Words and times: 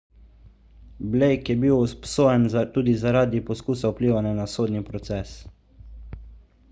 blake 1.15 1.53
je 1.53 1.57
bil 1.65 1.75
obsojen 1.81 2.47
tudi 2.77 2.95
zaradi 3.03 3.43
poskusa 3.51 3.93
vplivanja 3.95 4.35
na 4.41 4.51
sodni 4.55 4.83
proces 4.91 5.37